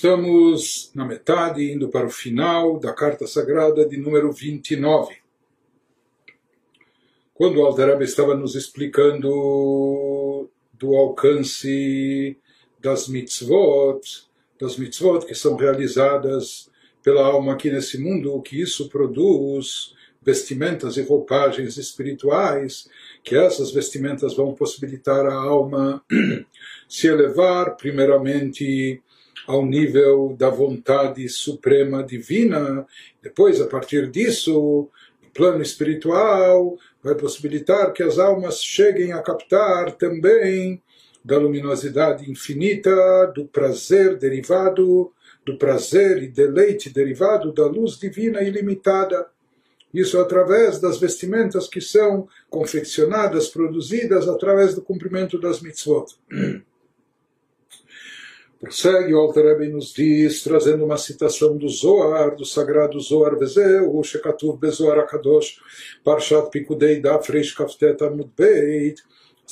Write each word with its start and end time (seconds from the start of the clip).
Estamos 0.00 0.90
na 0.94 1.04
metade, 1.04 1.70
indo 1.70 1.90
para 1.90 2.06
o 2.06 2.10
final 2.10 2.80
da 2.80 2.90
Carta 2.90 3.26
Sagrada 3.26 3.86
de 3.86 3.98
número 3.98 4.32
29. 4.32 5.14
Quando 7.34 7.60
Alter 7.60 8.00
estava 8.00 8.34
nos 8.34 8.54
explicando 8.54 10.48
do 10.72 10.96
alcance 10.96 12.34
das 12.78 13.08
mitzvot, 13.08 14.00
das 14.58 14.78
mitzvot 14.78 15.26
que 15.26 15.34
são 15.34 15.54
realizadas 15.54 16.70
pela 17.02 17.26
alma 17.26 17.52
aqui 17.52 17.70
nesse 17.70 17.98
mundo, 17.98 18.34
o 18.34 18.40
que 18.40 18.58
isso 18.58 18.88
produz, 18.88 19.94
vestimentas 20.22 20.96
e 20.96 21.02
roupagens 21.02 21.76
espirituais, 21.76 22.88
que 23.22 23.36
essas 23.36 23.70
vestimentas 23.70 24.34
vão 24.34 24.54
possibilitar 24.54 25.26
a 25.26 25.34
alma 25.34 26.02
se 26.88 27.06
elevar, 27.06 27.76
primeiramente 27.76 29.02
ao 29.46 29.64
nível 29.64 30.34
da 30.38 30.48
vontade 30.48 31.28
suprema 31.28 32.02
divina. 32.02 32.86
Depois, 33.22 33.60
a 33.60 33.66
partir 33.66 34.10
disso, 34.10 34.88
no 35.22 35.30
plano 35.30 35.62
espiritual, 35.62 36.76
vai 37.02 37.14
possibilitar 37.14 37.92
que 37.92 38.02
as 38.02 38.18
almas 38.18 38.62
cheguem 38.62 39.12
a 39.12 39.22
captar 39.22 39.92
também 39.92 40.82
da 41.24 41.38
luminosidade 41.38 42.30
infinita, 42.30 43.26
do 43.34 43.46
prazer 43.46 44.16
derivado, 44.16 45.12
do 45.44 45.56
prazer 45.56 46.22
e 46.22 46.28
deleite 46.28 46.90
derivado 46.90 47.52
da 47.52 47.66
luz 47.66 47.98
divina 47.98 48.42
ilimitada. 48.42 49.26
Isso 49.92 50.18
através 50.20 50.80
das 50.80 50.98
vestimentas 50.98 51.68
que 51.68 51.80
são 51.80 52.28
confeccionadas, 52.48 53.48
produzidas 53.48 54.28
através 54.28 54.74
do 54.74 54.82
cumprimento 54.82 55.38
das 55.38 55.60
mitzvot. 55.60 56.06
Prossegue 58.60 59.14
o 59.14 59.18
Alter 59.18 59.46
Rebbe 59.46 59.68
nos 59.68 59.90
diz, 59.90 60.42
trazendo 60.42 60.84
uma 60.84 60.98
citação 60.98 61.56
do 61.56 61.66
Zohar, 61.66 62.36
do 62.36 62.44
sagrado 62.44 63.00
Zohar 63.00 63.34
Vezeu, 63.38 64.02
Shekatuv 64.02 64.58
Bezohar 64.58 64.98
Akadosh, 64.98 65.58
Parshat 66.04 66.50
Pikudei 66.50 67.00
da 67.00 67.18
Freish 67.22 67.54
Kaftet 67.54 68.02
Amud 68.04 68.30
Beit, 68.36 69.02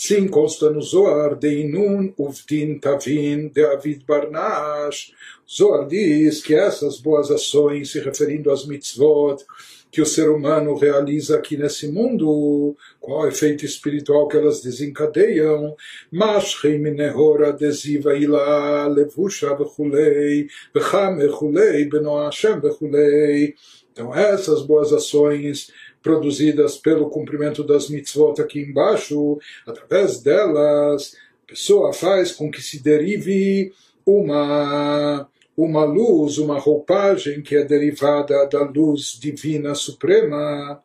Sim 0.00 0.28
consta 0.28 0.70
no 0.70 0.80
Zohar 0.80 1.34
de 1.34 1.62
Inun 1.62 2.14
Uvdin 2.16 2.78
Tavin 2.78 3.48
de 3.48 3.64
Avid 3.64 4.04
Barnash. 4.06 5.10
Zohar 5.44 5.88
diz 5.88 6.40
que 6.40 6.54
essas 6.54 7.00
boas 7.00 7.32
ações, 7.32 7.90
se 7.90 7.98
referindo 7.98 8.52
às 8.52 8.64
mitzvot, 8.64 9.44
que 9.90 10.00
o 10.00 10.06
ser 10.06 10.30
humano 10.30 10.76
realiza 10.76 11.36
aqui 11.36 11.56
nesse 11.56 11.88
mundo, 11.88 12.76
qual 13.00 13.24
é 13.24 13.26
o 13.26 13.28
efeito 13.30 13.64
espiritual 13.64 14.28
que 14.28 14.36
elas 14.36 14.60
desencadeiam, 14.60 15.74
Mashrim 16.12 16.78
nehor 16.78 17.42
adesiva 17.42 18.14
ila 18.14 18.86
levusha 18.86 19.52
vechulei, 19.56 20.46
vecham 20.72 21.16
vechulei, 21.16 21.86
beno 21.86 22.22
Hashem 22.22 22.60
vechulei. 22.60 23.56
Então 23.92 24.14
essas 24.14 24.62
boas 24.62 24.92
ações 24.92 25.72
produzidas 26.02 26.76
pelo 26.76 27.10
cumprimento 27.10 27.64
das 27.64 27.88
mitzvot 27.88 28.40
aqui 28.40 28.60
embaixo, 28.60 29.38
através 29.66 30.22
delas, 30.22 31.16
a 31.44 31.48
pessoa 31.48 31.92
faz 31.92 32.32
com 32.32 32.50
que 32.50 32.62
se 32.62 32.82
derive 32.82 33.72
uma 34.06 35.28
uma 35.58 35.84
luz, 35.84 36.38
uma 36.38 36.56
roupagem 36.56 37.42
que 37.42 37.56
é 37.56 37.64
derivada 37.64 38.46
da 38.46 38.62
luz 38.62 39.18
divina 39.20 39.74
suprema. 39.74 40.80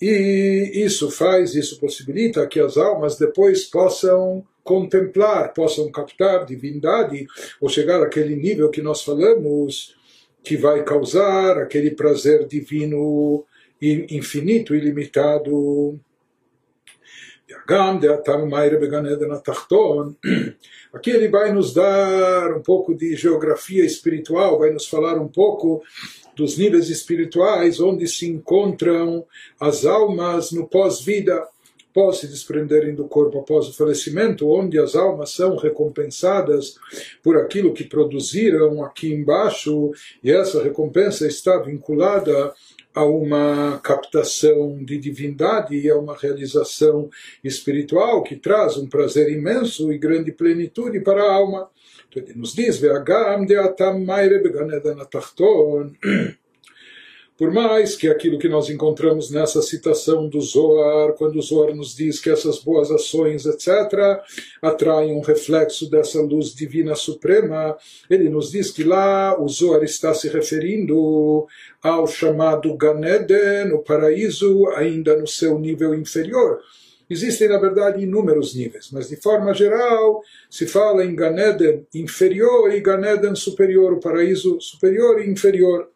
E 0.00 0.72
isso 0.76 1.10
faz, 1.10 1.54
isso 1.54 1.78
possibilita 1.78 2.46
que 2.46 2.58
as 2.58 2.78
almas 2.78 3.18
depois 3.18 3.64
possam 3.64 4.42
contemplar, 4.64 5.52
possam 5.52 5.90
captar 5.90 6.46
divindade, 6.46 7.26
ou 7.60 7.68
chegar 7.68 8.02
àquele 8.02 8.34
nível 8.34 8.70
que 8.70 8.80
nós 8.80 9.02
falamos, 9.02 9.94
que 10.42 10.56
vai 10.56 10.82
causar 10.84 11.58
aquele 11.58 11.90
prazer 11.90 12.46
divino 12.46 13.44
infinito, 13.80 14.74
ilimitado. 14.74 15.98
Aqui 20.92 21.10
ele 21.10 21.28
vai 21.28 21.52
nos 21.52 21.72
dar 21.72 22.52
um 22.54 22.62
pouco 22.62 22.94
de 22.94 23.16
geografia 23.16 23.84
espiritual, 23.84 24.58
vai 24.58 24.70
nos 24.70 24.86
falar 24.86 25.18
um 25.18 25.28
pouco 25.28 25.82
dos 26.36 26.56
níveis 26.56 26.88
espirituais 26.88 27.80
onde 27.80 28.06
se 28.06 28.28
encontram 28.28 29.24
as 29.60 29.84
almas 29.84 30.52
no 30.52 30.68
pós-vida, 30.68 31.46
após 31.90 32.18
se 32.18 32.28
desprenderem 32.28 32.94
do 32.94 33.08
corpo 33.08 33.38
após 33.38 33.66
o 33.66 33.76
falecimento, 33.76 34.48
onde 34.48 34.78
as 34.78 34.94
almas 34.94 35.30
são 35.30 35.56
recompensadas 35.56 36.76
por 37.22 37.36
aquilo 37.36 37.72
que 37.72 37.84
produziram 37.84 38.84
aqui 38.84 39.12
embaixo, 39.12 39.90
e 40.22 40.30
essa 40.30 40.62
recompensa 40.62 41.26
está 41.26 41.58
vinculada 41.58 42.54
a 42.94 43.04
uma 43.04 43.78
captação 43.78 44.76
de 44.84 44.98
divindade 44.98 45.76
e 45.76 45.88
a 45.88 45.96
uma 45.96 46.16
realização 46.16 47.08
espiritual 47.44 48.22
que 48.22 48.36
traz 48.36 48.76
um 48.76 48.88
prazer 48.88 49.30
imenso 49.30 49.92
e 49.92 49.98
grande 49.98 50.32
plenitude 50.32 51.00
para 51.00 51.22
a 51.22 51.32
alma. 51.32 51.68
Então 52.08 52.22
ele 52.22 52.34
nos 52.34 52.54
diz, 52.54 52.80
por 57.38 57.52
mais 57.52 57.94
que 57.94 58.08
aquilo 58.08 58.36
que 58.36 58.48
nós 58.48 58.68
encontramos 58.68 59.30
nessa 59.30 59.62
citação 59.62 60.28
do 60.28 60.40
Zohar, 60.40 61.12
quando 61.12 61.36
o 61.36 61.42
Zohar 61.42 61.72
nos 61.72 61.94
diz 61.94 62.20
que 62.20 62.28
essas 62.28 62.58
boas 62.58 62.90
ações, 62.90 63.46
etc., 63.46 64.20
atraem 64.60 65.14
um 65.14 65.20
reflexo 65.20 65.88
dessa 65.88 66.20
luz 66.20 66.52
divina 66.52 66.96
suprema, 66.96 67.76
ele 68.10 68.28
nos 68.28 68.50
diz 68.50 68.72
que 68.72 68.82
lá 68.82 69.40
o 69.40 69.48
Zohar 69.48 69.84
está 69.84 70.12
se 70.12 70.28
referindo 70.28 71.46
ao 71.80 72.08
chamado 72.08 72.76
Ganeden, 72.76 73.72
o 73.72 73.78
paraíso, 73.78 74.66
ainda 74.74 75.16
no 75.16 75.28
seu 75.28 75.60
nível 75.60 75.94
inferior. 75.94 76.58
Existem, 77.08 77.48
na 77.48 77.58
verdade, 77.58 78.02
inúmeros 78.02 78.52
níveis, 78.52 78.90
mas 78.92 79.08
de 79.08 79.16
forma 79.16 79.54
geral 79.54 80.20
se 80.50 80.66
fala 80.66 81.04
em 81.04 81.14
Ganeden 81.14 81.86
inferior 81.94 82.74
e 82.74 82.80
Ganeden 82.80 83.36
superior, 83.36 83.92
o 83.92 84.00
paraíso 84.00 84.60
superior 84.60 85.22
e 85.22 85.30
inferior. 85.30 85.88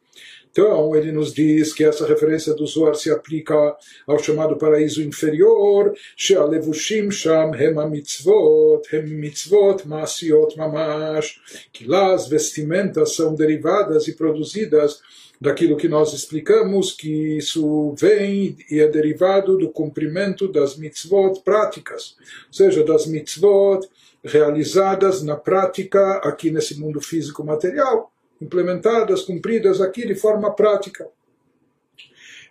Então, 0.52 0.94
ele 0.94 1.10
nos 1.10 1.32
diz 1.32 1.72
que 1.72 1.82
essa 1.82 2.06
referência 2.06 2.52
do 2.52 2.66
Zohar 2.66 2.94
se 2.94 3.10
aplica 3.10 3.74
ao 4.06 4.18
chamado 4.18 4.58
paraíso 4.58 5.02
inferior, 5.02 5.94
she'alevushim 6.14 7.10
sham 7.10 7.54
hem 7.54 7.74
mitzvot, 7.88 8.82
hem 8.92 9.06
mitzvot 9.06 9.88
masiot 9.88 10.54
mamash, 10.58 11.40
que 11.72 11.86
lá 11.86 12.12
as 12.12 12.28
vestimentas 12.28 13.16
são 13.16 13.34
derivadas 13.34 14.06
e 14.08 14.12
produzidas 14.12 15.00
daquilo 15.40 15.76
que 15.76 15.88
nós 15.88 16.12
explicamos, 16.12 16.92
que 16.92 17.38
isso 17.38 17.94
vem 17.98 18.54
e 18.70 18.78
é 18.78 18.86
derivado 18.86 19.56
do 19.56 19.70
cumprimento 19.70 20.46
das 20.52 20.76
mitzvot 20.76 21.40
práticas, 21.42 22.14
ou 22.48 22.52
seja, 22.52 22.84
das 22.84 23.06
mitzvot 23.06 23.88
realizadas 24.22 25.22
na 25.22 25.34
prática 25.34 26.16
aqui 26.18 26.50
nesse 26.50 26.78
mundo 26.78 27.00
físico 27.00 27.42
material 27.42 28.11
implementadas, 28.42 29.22
cumpridas 29.22 29.80
aqui 29.80 30.06
de 30.06 30.14
forma 30.14 30.52
prática. 30.54 31.08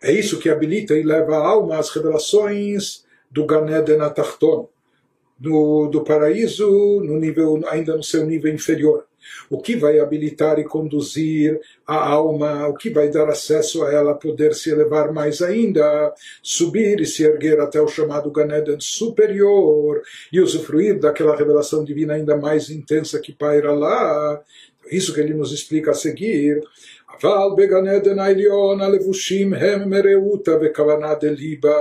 É 0.02 0.12
isso 0.12 0.40
que 0.40 0.50
habilita 0.50 0.96
e 0.96 1.04
leva 1.04 1.36
a 1.36 1.48
alma 1.48 1.78
às 1.78 1.90
revelações 1.90 3.06
do 3.30 3.46
Ganeden 3.46 4.02
Atachton, 4.02 4.68
do, 5.38 5.88
do 5.88 6.04
paraíso 6.04 7.02
no 7.04 7.20
nível, 7.20 7.62
ainda 7.68 7.96
no 7.96 8.04
seu 8.04 8.26
nível 8.26 8.54
inferior. 8.54 9.06
O 9.50 9.62
que 9.62 9.76
vai 9.76 10.00
habilitar 10.00 10.58
e 10.58 10.64
conduzir 10.64 11.60
a 11.86 12.10
alma, 12.10 12.68
o 12.68 12.74
que 12.74 12.90
vai 12.90 13.10
dar 13.10 13.30
acesso 13.30 13.84
a 13.84 13.94
ela 13.94 14.12
a 14.12 14.16
poder 14.16 14.56
se 14.56 14.72
elevar 14.72 15.14
mais 15.14 15.42
ainda, 15.42 16.14
subir 16.42 17.00
e 17.00 17.06
se 17.06 17.24
erguer 17.24 17.60
até 17.60 17.80
o 17.80 17.88
chamado 17.88 18.32
Ganeden 18.32 18.80
superior 18.80 20.02
e 20.34 20.40
usufruir 20.40 21.00
daquela 21.00 21.36
revelação 21.36 21.84
divina 21.84 22.16
ainda 22.16 22.36
mais 22.36 22.70
intensa 22.70 23.20
que 23.20 23.32
paira 23.32 23.72
lá, 23.72 24.42
isso 24.91 25.13
que 25.15 25.21
ele 25.21 25.35
nos 25.35 25.53
explica 25.53 25.91
a 25.91 25.95
seguir. 25.95 26.61
אבל 27.21 27.49
בגן 27.57 27.87
עדן 27.89 28.19
העליון 28.19 28.81
הלבושים 28.81 29.55
הם 29.55 29.91
מרעותה 29.91 30.53
וכוונה 30.61 31.15
דליבה 31.15 31.73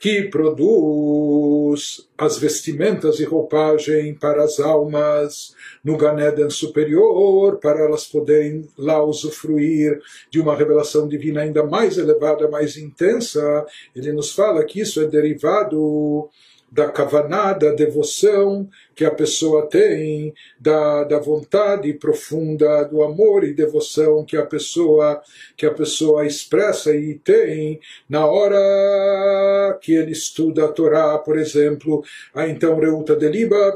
que 0.00 0.30
produz 0.30 2.08
as 2.16 2.38
vestimentas 2.38 3.20
e 3.20 3.24
roupagem 3.24 4.14
para 4.14 4.42
as 4.42 4.58
almas 4.58 5.54
no 5.84 5.98
Ganeden 5.98 6.48
superior, 6.48 7.58
para 7.58 7.80
elas 7.80 8.06
poderem 8.06 8.66
lá 8.78 9.04
usufruir 9.04 10.00
de 10.30 10.40
uma 10.40 10.56
revelação 10.56 11.06
divina 11.06 11.42
ainda 11.42 11.64
mais 11.66 11.98
elevada, 11.98 12.48
mais 12.48 12.78
intensa. 12.78 13.66
Ele 13.94 14.10
nos 14.10 14.32
fala 14.32 14.64
que 14.64 14.80
isso 14.80 15.02
é 15.02 15.04
derivado 15.04 16.30
da 16.72 16.88
kavaná, 16.88 17.52
da 17.52 17.72
devoção 17.72 18.70
que 18.95 19.03
a 19.03 19.11
pessoa 19.11 19.67
tem, 19.67 20.33
da, 20.59 21.03
da 21.03 21.19
vontade 21.19 21.93
profunda 21.93 22.83
do 22.83 23.03
amor 23.03 23.43
e 23.43 23.53
devoção 23.53 24.23
que 24.23 24.37
a 24.37 24.45
pessoa 24.45 25.21
que 25.57 25.65
a 25.65 25.71
pessoa 25.71 26.25
expressa 26.25 26.95
e 26.95 27.15
tem 27.15 27.79
na 28.09 28.25
hora 28.25 29.77
que 29.81 29.93
ele 29.93 30.11
estuda 30.11 30.65
a 30.65 30.67
Torá, 30.69 31.17
por 31.17 31.37
exemplo, 31.37 32.03
ah, 32.33 32.47
então 32.47 32.79
Reuta 32.79 33.15
de 33.15 33.27
Liba 33.27 33.73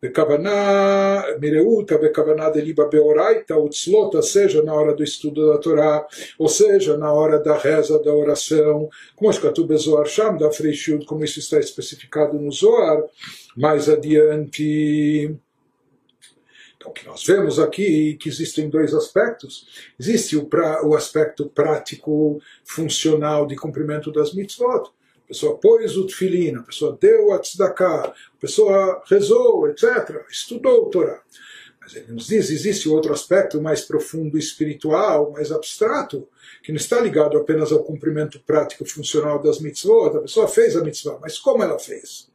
Bekavaná, 0.00 1.24
Mireuta, 1.40 1.96
Bekavaná 1.96 2.50
de 2.50 2.60
Liba 2.60 2.86
Beoraita, 2.86 3.56
Utzlota, 3.56 4.20
seja 4.20 4.62
na 4.62 4.74
hora 4.74 4.94
do 4.94 5.02
estudo 5.02 5.50
da 5.50 5.56
Torá, 5.56 6.06
ou 6.38 6.46
seja 6.46 6.98
na 6.98 7.10
hora 7.10 7.38
da 7.38 7.56
reza, 7.56 7.98
da 8.02 8.12
oração, 8.12 8.90
como 9.16 9.32
Shkatu 9.32 9.64
Bezoar 9.64 10.04
Sham, 10.04 10.36
da 10.36 10.50
Freishud, 10.50 11.06
como 11.06 11.24
isso 11.24 11.38
está 11.38 11.58
especificado 11.58 12.38
no 12.38 12.52
Zoar, 12.52 13.02
mais 13.56 13.88
adiante. 13.88 15.36
Então, 16.76 16.90
o 16.90 16.92
que 16.92 17.06
nós 17.06 17.24
vemos 17.24 17.58
aqui 17.58 18.12
é 18.12 18.16
que 18.16 18.28
existem 18.28 18.68
dois 18.68 18.92
aspectos. 18.92 19.66
Existe 19.98 20.36
o, 20.36 20.44
pra, 20.46 20.84
o 20.84 20.94
aspecto 20.94 21.48
prático, 21.48 22.40
funcional 22.64 23.46
de 23.46 23.56
cumprimento 23.56 24.12
das 24.12 24.34
mitzvot. 24.34 24.90
A 25.24 25.28
pessoa 25.28 25.56
pôs 25.56 25.96
o 25.96 26.06
tefilin, 26.06 26.56
a 26.56 26.62
pessoa 26.62 26.98
deu 27.00 27.32
a 27.32 27.38
tzedakah, 27.38 28.08
a 28.08 28.40
pessoa 28.40 29.02
rezou, 29.06 29.66
etc., 29.68 30.22
estudou 30.30 30.82
o 30.82 30.90
Torá. 30.90 31.22
Mas 31.80 31.96
ele 31.96 32.12
nos 32.12 32.26
diz, 32.26 32.50
existe 32.50 32.88
outro 32.88 33.12
aspecto 33.12 33.60
mais 33.60 33.82
profundo, 33.82 34.38
espiritual, 34.38 35.32
mais 35.32 35.50
abstrato, 35.50 36.28
que 36.62 36.72
não 36.72 36.76
está 36.76 37.00
ligado 37.00 37.38
apenas 37.38 37.72
ao 37.72 37.82
cumprimento 37.82 38.40
prático 38.40 38.84
funcional 38.86 39.42
das 39.42 39.58
mitzvot. 39.60 40.16
A 40.16 40.20
pessoa 40.20 40.48
fez 40.48 40.76
a 40.76 40.84
mitzvah, 40.84 41.18
mas 41.20 41.38
como 41.38 41.62
ela 41.62 41.78
fez? 41.78 42.30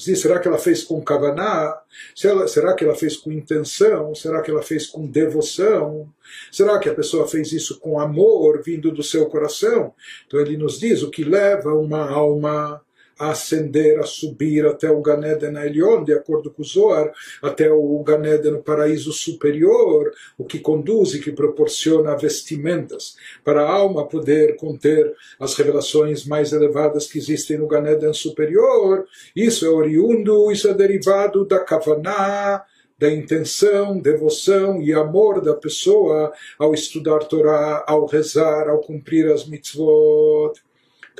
Será 0.00 0.38
que 0.38 0.48
ela 0.48 0.58
fez 0.58 0.82
com 0.82 1.02
kavaná? 1.02 1.78
Será 2.14 2.74
que 2.74 2.84
ela 2.84 2.94
fez 2.94 3.16
com 3.16 3.30
intenção? 3.30 4.14
Será 4.14 4.42
que 4.42 4.50
ela 4.50 4.62
fez 4.62 4.86
com 4.86 5.06
devoção? 5.06 6.08
Será 6.50 6.78
que 6.78 6.88
a 6.88 6.94
pessoa 6.94 7.28
fez 7.28 7.52
isso 7.52 7.78
com 7.78 8.00
amor 8.00 8.62
vindo 8.62 8.90
do 8.90 9.02
seu 9.02 9.26
coração? 9.26 9.92
Então 10.26 10.40
ele 10.40 10.56
nos 10.56 10.78
diz 10.78 11.02
o 11.02 11.10
que 11.10 11.24
leva 11.24 11.74
uma 11.74 12.08
alma 12.08 12.80
a 13.20 13.32
ascender, 13.32 14.00
a 14.00 14.04
subir 14.04 14.64
até 14.64 14.90
o 14.90 15.02
Ganeden 15.02 15.56
Elion, 15.58 16.02
de 16.02 16.14
acordo 16.14 16.50
com 16.50 16.62
o 16.62 16.64
Zohar, 16.64 17.12
até 17.42 17.70
o 17.70 18.02
Ganeden 18.02 18.52
no 18.52 18.62
paraíso 18.62 19.12
superior, 19.12 20.10
o 20.38 20.44
que 20.44 20.58
conduz 20.58 21.12
e 21.12 21.20
que 21.20 21.30
proporciona 21.30 22.16
vestimentas 22.16 23.16
para 23.44 23.62
a 23.62 23.70
alma 23.70 24.08
poder 24.08 24.56
conter 24.56 25.14
as 25.38 25.54
revelações 25.54 26.24
mais 26.24 26.54
elevadas 26.54 27.06
que 27.06 27.18
existem 27.18 27.58
no 27.58 27.68
Ganeden 27.68 28.14
superior. 28.14 29.04
Isso 29.36 29.66
é 29.66 29.68
oriundo, 29.68 30.50
isso 30.50 30.66
é 30.66 30.72
derivado 30.72 31.44
da 31.44 31.60
Kavaná, 31.60 32.64
da 32.98 33.10
intenção, 33.12 33.98
devoção 33.98 34.80
e 34.80 34.94
amor 34.94 35.42
da 35.42 35.54
pessoa 35.54 36.32
ao 36.58 36.72
estudar 36.72 37.20
Torá, 37.20 37.84
ao 37.86 38.06
rezar, 38.06 38.68
ao 38.68 38.80
cumprir 38.80 39.30
as 39.30 39.46
mitzvot. 39.46 40.52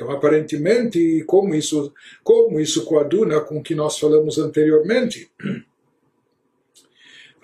Então, 0.01 0.09
aparentemente, 0.09 1.23
como 1.27 1.53
isso, 1.53 1.93
como 2.23 2.59
isso 2.59 2.85
coaduna 2.85 3.39
com 3.39 3.59
o 3.59 3.61
que 3.61 3.75
nós 3.75 3.99
falamos 3.99 4.39
anteriormente, 4.39 5.29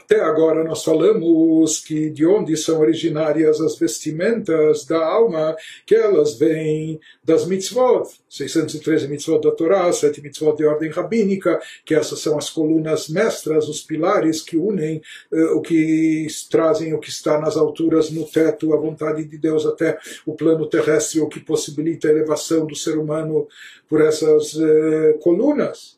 até 0.09 0.21
agora 0.21 0.63
nós 0.63 0.85
falamos 0.85 1.81
que 1.81 2.09
de 2.09 2.25
onde 2.25 2.55
são 2.55 2.79
originárias 2.79 3.59
as 3.59 3.77
vestimentas 3.77 4.85
da 4.85 5.05
alma, 5.05 5.53
que 5.85 5.93
elas 5.93 6.39
vêm 6.39 6.97
das 7.21 7.45
mitzvot, 7.45 8.07
613 8.29 9.09
mitzvot 9.09 9.41
da 9.41 9.51
Torá, 9.51 9.91
7 9.91 10.21
mitzvot 10.21 10.55
de 10.55 10.65
ordem 10.65 10.89
rabínica, 10.89 11.59
que 11.85 11.93
essas 11.93 12.19
são 12.19 12.37
as 12.37 12.49
colunas 12.49 13.09
mestras, 13.09 13.67
os 13.67 13.81
pilares 13.81 14.41
que 14.41 14.55
unem 14.55 15.01
uh, 15.29 15.57
o 15.57 15.61
que 15.61 16.25
trazem 16.49 16.93
o 16.93 16.99
que 16.99 17.09
está 17.09 17.37
nas 17.37 17.57
alturas, 17.57 18.09
no 18.09 18.25
teto, 18.25 18.73
a 18.73 18.77
vontade 18.77 19.25
de 19.25 19.37
Deus 19.37 19.65
até 19.65 19.97
o 20.25 20.35
plano 20.35 20.69
terrestre, 20.69 21.19
o 21.19 21.27
que 21.27 21.41
possibilita 21.41 22.07
a 22.07 22.11
elevação 22.11 22.65
do 22.65 22.77
ser 22.77 22.97
humano 22.97 23.45
por 23.89 23.99
essas 23.99 24.53
uh, 24.53 25.19
colunas. 25.19 25.96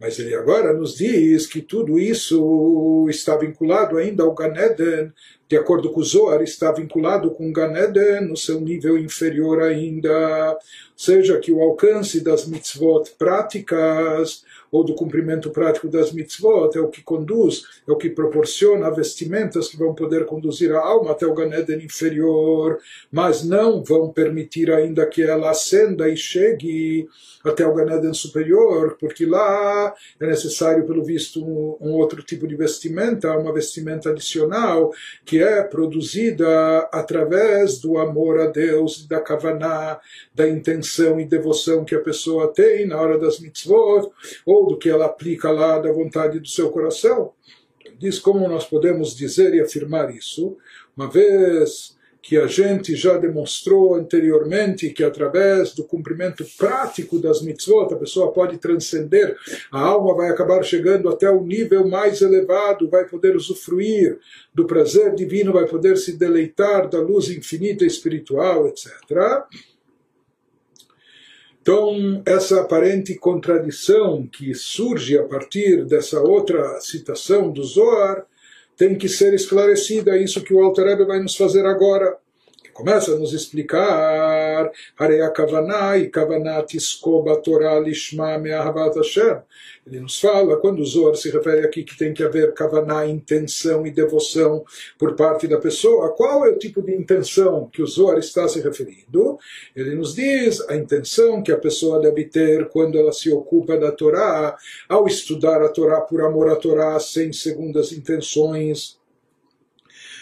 Mas 0.00 0.18
ele 0.18 0.34
agora 0.34 0.72
nos 0.72 0.96
diz 0.96 1.46
que 1.46 1.60
tudo 1.60 1.98
isso 1.98 3.06
está 3.10 3.36
vinculado 3.36 3.98
ainda 3.98 4.22
ao 4.22 4.34
Ganeden, 4.34 5.12
de 5.50 5.56
acordo 5.56 5.90
com 5.90 5.98
o 5.98 6.04
Zohar, 6.04 6.40
está 6.42 6.70
vinculado 6.70 7.32
com 7.32 7.52
Ganeden 7.52 8.28
no 8.28 8.36
seu 8.36 8.60
nível 8.60 8.96
inferior 8.96 9.60
ainda. 9.60 10.56
Seja, 10.96 11.40
que 11.40 11.50
o 11.50 11.60
alcance 11.60 12.20
das 12.20 12.46
mitzvot 12.46 13.10
práticas 13.18 14.44
ou 14.70 14.84
do 14.84 14.94
cumprimento 14.94 15.50
prático 15.50 15.88
das 15.88 16.12
mitzvot, 16.12 16.76
é 16.76 16.80
o 16.80 16.88
que 16.88 17.02
conduz, 17.02 17.64
é 17.88 17.90
o 17.90 17.96
que 17.96 18.08
proporciona 18.08 18.90
vestimentas 18.90 19.68
que 19.68 19.76
vão 19.76 19.94
poder 19.94 20.26
conduzir 20.26 20.72
a 20.72 20.80
alma 20.80 21.10
até 21.10 21.26
o 21.26 21.34
Ganeden 21.34 21.84
inferior, 21.84 22.78
mas 23.10 23.42
não 23.42 23.82
vão 23.82 24.12
permitir 24.12 24.70
ainda 24.70 25.06
que 25.06 25.22
ela 25.22 25.50
ascenda 25.50 26.08
e 26.08 26.16
chegue 26.16 27.08
até 27.44 27.66
o 27.66 27.74
Ganeden 27.74 28.14
superior, 28.14 28.96
porque 29.00 29.26
lá 29.26 29.92
é 30.20 30.26
necessário, 30.26 30.86
pelo 30.86 31.02
visto, 31.02 31.42
um, 31.42 31.76
um 31.80 31.92
outro 31.94 32.22
tipo 32.22 32.46
de 32.46 32.54
vestimenta, 32.54 33.36
uma 33.36 33.52
vestimenta 33.52 34.10
adicional, 34.10 34.92
que 35.24 35.39
é 35.40 35.62
produzida 35.62 36.88
através 36.92 37.78
do 37.78 37.98
amor 37.98 38.40
a 38.40 38.46
Deus, 38.46 39.06
da 39.06 39.20
kavaná, 39.20 40.00
da 40.34 40.48
intenção 40.48 41.20
e 41.20 41.24
devoção 41.24 41.84
que 41.84 41.94
a 41.94 42.00
pessoa 42.00 42.52
tem 42.52 42.86
na 42.86 43.00
hora 43.00 43.18
das 43.18 43.40
mitzvot, 43.40 44.10
ou 44.44 44.66
do 44.66 44.76
que 44.76 44.88
ela 44.88 45.06
aplica 45.06 45.50
lá 45.50 45.78
da 45.78 45.92
vontade 45.92 46.38
do 46.38 46.48
seu 46.48 46.70
coração. 46.70 47.32
Diz 47.98 48.18
como 48.18 48.48
nós 48.48 48.64
podemos 48.64 49.14
dizer 49.16 49.54
e 49.54 49.60
afirmar 49.60 50.14
isso, 50.14 50.56
uma 50.96 51.10
vez 51.10 51.98
que 52.22 52.36
a 52.36 52.46
gente 52.46 52.94
já 52.94 53.16
demonstrou 53.16 53.94
anteriormente 53.94 54.90
que 54.90 55.02
através 55.02 55.74
do 55.74 55.84
cumprimento 55.84 56.44
prático 56.58 57.18
das 57.18 57.42
mitzvot 57.42 57.94
a 57.94 57.96
pessoa 57.98 58.32
pode 58.32 58.58
transcender, 58.58 59.36
a 59.72 59.80
alma 59.80 60.14
vai 60.14 60.28
acabar 60.28 60.62
chegando 60.62 61.08
até 61.08 61.30
o 61.30 61.42
nível 61.42 61.88
mais 61.88 62.20
elevado, 62.20 62.88
vai 62.88 63.06
poder 63.06 63.34
usufruir 63.36 64.18
do 64.54 64.66
prazer 64.66 65.14
divino, 65.14 65.52
vai 65.52 65.66
poder 65.66 65.96
se 65.96 66.16
deleitar 66.16 66.88
da 66.88 67.00
luz 67.00 67.30
infinita 67.30 67.84
espiritual, 67.84 68.68
etc. 68.68 68.90
Então, 71.62 72.22
essa 72.24 72.62
aparente 72.62 73.14
contradição 73.14 74.26
que 74.26 74.54
surge 74.54 75.18
a 75.18 75.24
partir 75.24 75.84
dessa 75.84 76.20
outra 76.20 76.80
citação 76.80 77.50
do 77.50 77.62
Zohar 77.62 78.26
tem 78.80 78.96
que 78.96 79.10
ser 79.10 79.34
esclarecida. 79.34 80.16
É 80.16 80.22
isso 80.22 80.42
que 80.42 80.54
o 80.54 80.62
Alter 80.62 80.86
Rebbe 80.86 81.04
vai 81.04 81.20
nos 81.20 81.36
fazer 81.36 81.66
agora 81.66 82.16
começa 82.72 83.12
a 83.12 83.16
nos 83.16 83.34
explicar 83.34 83.84
Harei 84.98 85.20
Kavaná 85.30 85.96
e 85.96 86.08
Kavanat 86.08 86.76
Iskoba 86.76 87.36
Torah 87.36 87.78
Lishma 87.78 88.36
Me'ahavat 88.38 88.96
Hashem. 88.96 89.38
Ele 89.86 90.00
nos 90.00 90.20
fala, 90.20 90.56
quando 90.56 90.80
o 90.80 90.84
Zohar 90.84 91.14
se 91.14 91.30
refere 91.30 91.64
aqui 91.64 91.84
que 91.84 91.96
tem 91.96 92.12
que 92.12 92.22
haver 92.22 92.52
Kavaná, 92.52 93.06
intenção 93.06 93.86
e 93.86 93.90
devoção 93.90 94.64
por 94.98 95.14
parte 95.14 95.48
da 95.48 95.58
pessoa, 95.58 96.10
qual 96.10 96.44
é 96.46 96.50
o 96.50 96.58
tipo 96.58 96.82
de 96.82 96.94
intenção 96.94 97.68
que 97.72 97.82
o 97.82 97.86
Zohar 97.86 98.18
está 98.18 98.46
se 98.46 98.60
referindo? 98.60 99.38
Ele 99.74 99.94
nos 99.94 100.14
diz 100.14 100.60
a 100.68 100.76
intenção 100.76 101.42
que 101.42 101.52
a 101.52 101.58
pessoa 101.58 102.00
deve 102.00 102.24
ter 102.24 102.68
quando 102.68 102.98
ela 102.98 103.12
se 103.12 103.32
ocupa 103.32 103.76
da 103.76 103.90
Torá, 103.90 104.56
ao 104.88 105.06
estudar 105.06 105.62
a 105.62 105.68
Torá 105.68 106.00
por 106.00 106.20
amor 106.20 106.50
à 106.50 106.56
Torá, 106.56 106.98
sem 107.00 107.32
segundas 107.32 107.92
intenções, 107.92 108.99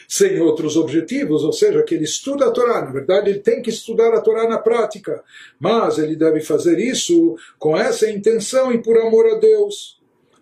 sem 0.08 0.40
outros 0.40 0.74
objetivos, 0.74 1.44
ou 1.44 1.52
seja, 1.52 1.82
que 1.82 1.94
ele 1.94 2.04
estuda 2.04 2.46
a 2.46 2.50
Torá. 2.50 2.80
Na 2.80 2.90
verdade, 2.90 3.28
ele 3.28 3.40
tem 3.40 3.60
que 3.60 3.68
estudar 3.68 4.14
a 4.14 4.22
Torá 4.22 4.48
na 4.48 4.56
prática, 4.56 5.22
mas 5.60 5.98
ele 5.98 6.16
deve 6.16 6.40
fazer 6.40 6.78
isso 6.78 7.36
com 7.58 7.76
essa 7.76 8.10
intenção 8.10 8.72
e 8.72 8.82
por 8.82 8.96
amor 8.98 9.26
a 9.26 9.34
Deus. 9.34 10.00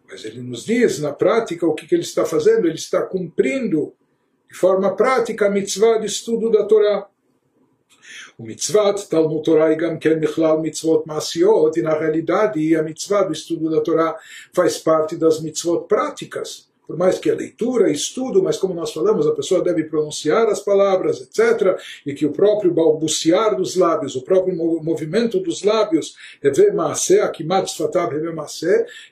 Mas 0.08 0.24
ele 0.24 0.40
nos 0.40 0.64
diz 0.64 1.00
na 1.00 1.12
prática 1.12 1.66
o 1.66 1.74
que, 1.74 1.92
ele 1.92 2.04
está 2.04 2.24
fazendo, 2.24 2.68
ele 2.68 2.76
está 2.76 3.02
cumprindo 3.02 3.92
de 4.48 4.56
forma 4.56 4.94
prática 4.94 5.46
a 5.46 5.50
mitzvah 5.50 5.98
de 5.98 6.06
estudo 6.06 6.48
da 6.48 6.64
Torá. 6.64 7.08
O 8.38 8.44
mitzvah, 8.44 8.94
Talmud 8.94 9.42
Torah 9.42 9.72
e 9.72 9.76
Gamken 9.76 10.20
Michlal 10.20 10.60
Mitzvot 10.60 11.02
Masiot, 11.06 11.76
e 11.76 11.82
na 11.82 11.98
realidade 11.98 12.76
a 12.76 12.84
mitzvah 12.84 13.24
do 13.24 13.32
estudo 13.32 13.68
da 13.68 13.80
Torá 13.80 14.16
faz 14.52 14.78
parte 14.78 15.16
das 15.16 15.40
mitzvot 15.40 15.88
práticas 15.88 16.68
por 16.86 16.96
mais 16.96 17.18
que 17.18 17.30
a 17.30 17.34
leitura, 17.34 17.90
estudo, 17.90 18.42
mas 18.42 18.56
como 18.56 18.74
nós 18.74 18.92
falamos, 18.92 19.26
a 19.26 19.34
pessoa 19.34 19.62
deve 19.62 19.84
pronunciar 19.84 20.48
as 20.48 20.60
palavras, 20.60 21.20
etc., 21.20 21.76
e 22.04 22.14
que 22.14 22.26
o 22.26 22.32
próprio 22.32 22.72
balbuciar 22.72 23.56
dos 23.56 23.76
lábios, 23.76 24.14
o 24.14 24.22
próprio 24.22 24.54
movimento 24.56 25.40
dos 25.40 25.62
lábios, 25.62 26.14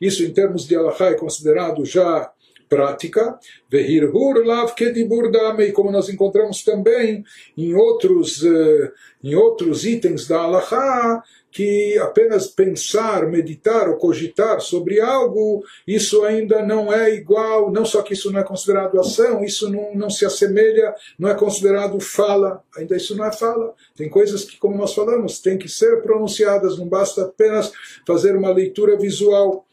isso 0.01 0.23
em 0.23 0.33
termos 0.33 0.67
de 0.67 0.77
Allahá 0.77 1.11
é 1.11 1.15
considerado 1.15 1.85
já 1.85 2.31
prática, 2.69 3.39
Vehirhur 3.71 4.45
lav 4.45 4.75
kedibur 4.75 5.31
damei, 5.31 5.73
como 5.73 5.91
nós 5.91 6.09
encontramos 6.09 6.63
também 6.63 7.25
em 7.57 7.75
outros, 7.75 8.43
uh, 8.43 8.93
em 9.23 9.35
outros 9.35 9.85
itens 9.85 10.27
da 10.27 10.41
Halachá, 10.41 11.23
que 11.55 11.97
apenas 11.99 12.49
pensar, 12.49 13.29
meditar 13.29 13.89
ou 13.89 13.97
cogitar 13.97 14.61
sobre 14.61 15.01
algo, 15.01 15.63
isso 15.87 16.25
ainda 16.25 16.67
não 16.67 16.93
é 16.93 17.15
igual, 17.15 17.71
não 17.71 17.85
só 17.85 18.03
que 18.03 18.13
isso 18.13 18.33
não 18.33 18.41
é 18.41 18.43
considerado 18.43 18.99
ação, 18.99 19.45
isso 19.45 19.71
não, 19.71 19.95
não 19.95 20.11
se 20.11 20.27
assemelha, 20.27 20.93
não 21.17 21.29
é 21.29 21.35
considerado 21.35 22.01
fala, 22.01 22.61
ainda 22.77 22.97
isso 22.97 23.17
não 23.17 23.25
é 23.25 23.31
fala. 23.31 23.73
Tem 23.95 24.09
coisas 24.09 24.45
que, 24.45 24.57
como 24.59 24.77
nós 24.77 24.95
falamos, 24.95 25.39
tem 25.39 25.57
que 25.57 25.69
ser 25.69 26.03
pronunciadas, 26.03 26.77
não 26.77 26.89
basta 26.89 27.23
apenas 27.23 27.73
fazer 28.05 28.35
uma 28.35 28.51
leitura 28.51 28.99
visual 28.99 29.65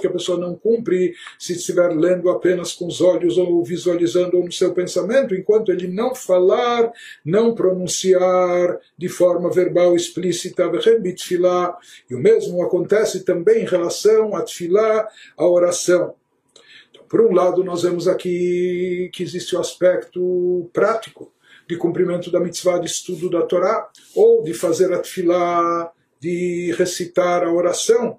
que 0.00 0.06
a 0.06 0.10
pessoa 0.10 0.38
não 0.38 0.54
cumpre 0.54 1.14
se 1.38 1.54
estiver 1.54 1.88
lendo 1.96 2.28
apenas 2.28 2.74
com 2.74 2.86
os 2.86 3.00
olhos 3.00 3.38
ou 3.38 3.64
visualizando 3.64 4.38
no 4.38 4.52
seu 4.52 4.74
pensamento, 4.74 5.34
enquanto 5.34 5.72
ele 5.72 5.88
não 5.88 6.14
falar, 6.14 6.92
não 7.24 7.54
pronunciar 7.54 8.78
de 8.98 9.08
forma 9.08 9.50
verbal 9.50 9.96
explícita, 9.96 10.70
e 12.10 12.14
o 12.14 12.18
mesmo 12.18 12.62
acontece 12.62 13.24
também 13.24 13.62
em 13.62 13.66
relação 13.66 14.36
a 14.36 14.42
tefilá, 14.42 15.08
a 15.38 15.46
oração. 15.46 16.14
Então, 16.90 17.04
por 17.08 17.22
um 17.22 17.32
lado, 17.32 17.64
nós 17.64 17.82
vemos 17.82 18.06
aqui 18.06 19.10
que 19.14 19.22
existe 19.22 19.56
o 19.56 19.60
aspecto 19.60 20.68
prático 20.70 21.32
de 21.66 21.76
cumprimento 21.76 22.30
da 22.30 22.40
mitzvah 22.40 22.78
de 22.78 22.86
estudo 22.86 23.30
da 23.30 23.42
Torá, 23.42 23.88
ou 24.14 24.42
de 24.42 24.52
fazer 24.52 24.92
a 24.92 24.98
tefilá 24.98 25.90
de 26.20 26.74
recitar 26.76 27.42
a 27.42 27.52
oração, 27.52 28.18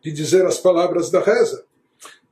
de 0.00 0.12
dizer 0.12 0.46
as 0.46 0.58
palavras 0.58 1.10
da 1.10 1.20
reza. 1.20 1.64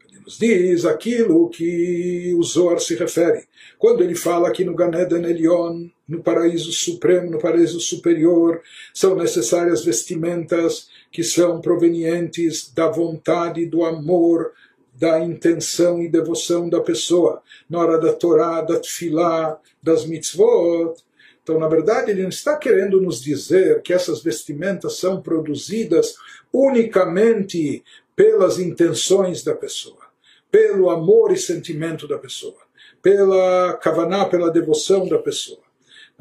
Ele 0.08 0.20
nos 0.20 0.38
diz 0.38 0.84
aquilo 0.84 1.48
que 1.48 2.34
o 2.38 2.42
Zohar 2.42 2.78
se 2.78 2.94
refere. 2.94 3.44
Quando 3.78 4.04
ele 4.04 4.14
fala 4.14 4.48
aqui 4.48 4.64
no 4.64 4.74
Ganeden 4.76 5.24
Elion, 5.24 5.88
no 6.06 6.22
paraíso 6.22 6.70
supremo, 6.70 7.30
no 7.30 7.40
paraíso 7.40 7.80
superior, 7.80 8.62
são 8.94 9.16
necessárias 9.16 9.84
vestimentas 9.84 10.88
que 11.10 11.24
são 11.24 11.60
provenientes 11.60 12.72
da 12.72 12.88
vontade, 12.88 13.66
do 13.66 13.84
amor, 13.84 14.52
da 14.94 15.18
intenção 15.18 16.00
e 16.00 16.08
devoção 16.08 16.68
da 16.68 16.80
pessoa. 16.80 17.42
Na 17.68 17.80
hora 17.80 17.98
da 17.98 18.12
Torá, 18.12 18.60
da 18.60 18.78
Tfilá, 18.78 19.58
das 19.82 20.04
mitzvot, 20.04 20.94
então, 21.42 21.58
na 21.58 21.66
verdade, 21.66 22.12
ele 22.12 22.22
não 22.22 22.28
está 22.28 22.56
querendo 22.56 23.00
nos 23.00 23.20
dizer 23.20 23.82
que 23.82 23.92
essas 23.92 24.22
vestimentas 24.22 24.98
são 24.98 25.20
produzidas 25.20 26.14
unicamente 26.52 27.82
pelas 28.14 28.60
intenções 28.60 29.42
da 29.42 29.54
pessoa, 29.54 29.98
pelo 30.50 30.88
amor 30.88 31.32
e 31.32 31.36
sentimento 31.36 32.06
da 32.06 32.16
pessoa, 32.16 32.58
pela 33.02 33.74
kavaná, 33.74 34.24
pela 34.24 34.52
devoção 34.52 35.08
da 35.08 35.18
pessoa. 35.18 35.71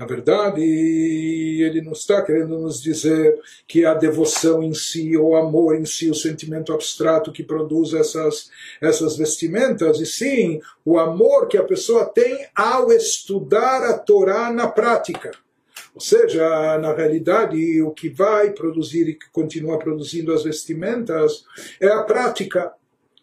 Na 0.01 0.07
verdade, 0.07 0.63
ele 0.63 1.79
não 1.79 1.91
está 1.91 2.23
querendo 2.23 2.57
nos 2.57 2.81
dizer 2.81 3.39
que 3.67 3.85
a 3.85 3.93
devoção 3.93 4.63
em 4.63 4.73
si, 4.73 5.15
ou 5.15 5.29
o 5.29 5.35
amor 5.35 5.75
em 5.75 5.85
si, 5.85 6.09
o 6.09 6.15
sentimento 6.15 6.73
abstrato 6.73 7.31
que 7.31 7.43
produz 7.43 7.93
essas, 7.93 8.49
essas 8.81 9.15
vestimentas, 9.15 9.99
e 9.99 10.05
sim 10.07 10.59
o 10.83 10.97
amor 10.97 11.47
que 11.47 11.55
a 11.55 11.63
pessoa 11.63 12.03
tem 12.03 12.47
ao 12.55 12.91
estudar 12.91 13.83
a 13.83 13.95
Torá 13.95 14.51
na 14.51 14.67
prática. 14.67 15.33
Ou 15.93 16.01
seja, 16.01 16.79
na 16.79 16.95
realidade, 16.95 17.79
o 17.83 17.91
que 17.91 18.09
vai 18.09 18.49
produzir 18.53 19.07
e 19.07 19.13
que 19.13 19.29
continua 19.31 19.77
produzindo 19.77 20.33
as 20.33 20.43
vestimentas 20.43 21.43
é 21.79 21.89
a 21.89 22.01
prática 22.01 22.73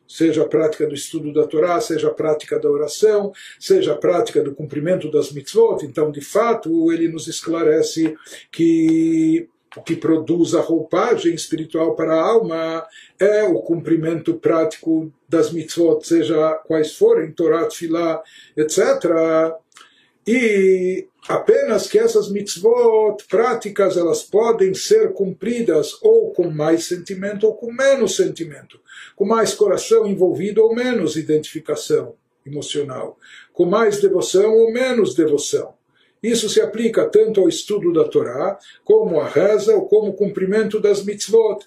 seja 0.09 0.43
a 0.43 0.49
prática 0.49 0.87
do 0.87 0.95
estudo 0.95 1.33
da 1.33 1.47
Torá, 1.47 1.81
seja 1.81 2.09
a 2.09 2.15
prática 2.15 2.59
da 2.59 2.71
oração, 2.71 3.33
seja 3.61 3.93
a 3.93 3.97
prática 3.97 4.43
do 4.43 4.55
cumprimento 4.55 5.11
das 5.11 5.31
mitzvot. 5.31 5.85
Então, 5.85 6.11
de 6.11 6.23
fato, 6.23 6.91
ele 6.91 7.09
nos 7.09 7.29
esclarece 7.29 8.17
que 8.50 9.49
o 9.77 9.83
que 9.83 9.95
produz 9.95 10.55
a 10.55 10.61
roupagem 10.61 11.35
espiritual 11.35 11.95
para 11.95 12.15
a 12.15 12.23
alma 12.23 12.87
é 13.19 13.45
o 13.45 13.61
cumprimento 13.61 14.35
prático 14.35 15.12
das 15.29 15.53
mitzvot, 15.53 16.07
seja 16.07 16.55
quais 16.67 16.97
forem, 16.97 17.31
Torá, 17.31 17.67
Tfilá, 17.67 18.23
etc. 18.57 19.55
E 20.31 21.09
apenas 21.27 21.87
que 21.87 21.99
essas 21.99 22.31
mitzvot 22.31 23.17
práticas 23.31 23.97
elas 23.97 24.23
podem 24.23 24.75
ser 24.75 25.15
cumpridas 25.15 25.97
ou 26.03 26.31
com 26.35 26.51
mais 26.51 26.85
sentimento 26.85 27.47
ou 27.47 27.55
com 27.55 27.73
menos 27.73 28.15
sentimento, 28.15 28.79
com 29.17 29.25
mais 29.25 29.55
coração 29.55 30.07
envolvido 30.07 30.63
ou 30.63 30.75
menos 30.75 31.17
identificação 31.17 32.15
emocional, 32.45 33.19
com 33.55 33.65
mais 33.65 34.03
devoção 34.03 34.55
ou 34.55 34.71
menos 34.71 35.15
devoção. 35.15 35.73
Isso 36.23 36.47
se 36.51 36.61
aplica 36.61 37.09
tanto 37.09 37.41
ao 37.41 37.49
estudo 37.49 37.91
da 37.91 38.05
Torá, 38.05 38.59
como 38.85 39.23
à 39.23 39.27
reza 39.27 39.75
ou 39.75 39.89
como 39.89 40.11
o 40.11 40.15
cumprimento 40.15 40.79
das 40.79 41.03
mitzvot. 41.03 41.65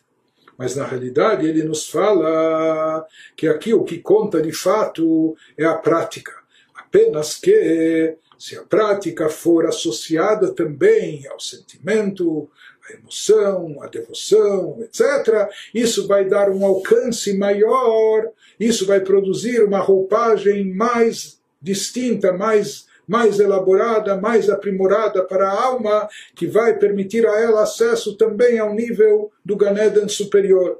Mas 0.56 0.76
na 0.76 0.86
realidade 0.86 1.48
ele 1.48 1.64
nos 1.64 1.90
fala 1.90 3.08
que 3.36 3.48
aqui 3.48 3.74
o 3.74 3.84
que 3.84 3.98
conta 3.98 4.40
de 4.40 4.52
fato 4.52 5.36
é 5.58 5.66
a 5.66 5.74
prática. 5.74 6.34
Apenas 6.76 7.40
que 7.40 8.18
se 8.42 8.58
a 8.58 8.64
prática 8.64 9.30
for 9.30 9.68
associada 9.68 10.52
também 10.52 11.28
ao 11.28 11.40
sentimento, 11.40 12.50
à 12.90 12.94
emoção, 12.94 13.78
à 13.84 13.86
devoção, 13.86 14.80
etc., 14.82 15.48
isso 15.76 16.08
vai 16.08 16.26
dar 16.28 16.50
um 16.50 16.66
alcance 16.66 17.38
maior, 17.38 18.28
isso 18.60 18.88
vai 18.88 19.00
produzir 19.00 19.64
uma 19.64 19.78
roupagem 19.78 20.74
mais 20.74 21.40
distinta, 21.62 22.34
mais 22.34 22.90
mais 23.08 23.40
elaborada, 23.40 24.16
mais 24.16 24.50
aprimorada 24.50 25.24
para 25.24 25.50
a 25.50 25.64
alma, 25.66 26.08
que 26.34 26.48
vai 26.48 26.78
permitir 26.80 27.28
a 27.28 27.42
ela 27.42 27.64
acesso 27.64 28.16
também 28.16 28.58
ao 28.58 28.74
nível 28.74 29.30
do 29.44 29.58
Ganeden 29.58 30.08
superior. 30.08 30.80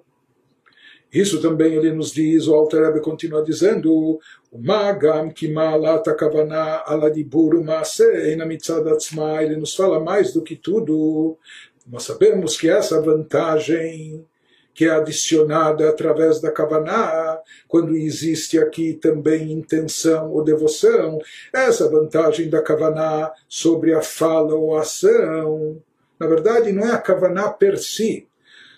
Isso 1.14 1.42
também 1.42 1.74
ele 1.74 1.92
nos 1.92 2.12
diz, 2.12 2.48
o 2.48 2.54
Alter 2.54 2.86
Rebbe 2.86 3.02
continua 3.02 3.44
dizendo, 3.44 4.20
o 4.52 4.58
Magam 4.58 5.30
Kimalat 5.30 6.08
Akavana 6.08 6.84
Aladiburu 6.86 7.64
Maase 7.64 8.04
Einamitzad 8.04 8.88
Atzma, 8.88 9.44
ele 9.44 9.58
nos 9.58 9.76
fala 9.76 10.00
mais 10.00 10.34
do 10.34 10.42
que 10.42 10.56
tudo. 10.56 11.38
Nós 11.86 12.04
sabemos 12.04 12.58
que 12.58 12.70
essa 12.70 13.02
vantagem 13.02 14.26
que 14.74 14.86
é 14.86 14.90
adicionada 14.90 15.90
através 15.90 16.40
da 16.40 16.52
Kavaná, 16.52 17.40
quando 17.68 17.96
existe 17.96 18.58
aqui 18.58 18.94
também 18.94 19.52
intenção 19.52 20.32
ou 20.32 20.44
devoção, 20.44 21.20
essa 21.54 21.90
vantagem 21.90 22.50
da 22.50 22.62
Kavaná 22.62 23.32
sobre 23.50 23.94
a 23.94 24.02
fala 24.02 24.56
ou 24.56 24.78
a 24.78 24.82
ação, 24.82 25.82
na 26.20 26.26
verdade 26.26 26.72
não 26.72 26.88
é 26.88 26.94
a 26.94 26.98
Kavaná 26.98 27.50
per 27.50 27.78
si, 27.78 28.28